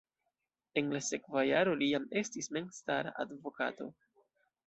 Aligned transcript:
En 0.83 0.87
la 0.93 1.01
sekva 1.07 1.43
jaro 1.49 1.75
li 1.81 1.91
jam 1.91 2.09
estis 2.23 2.51
memstara 2.57 3.13
advokato. 3.27 3.93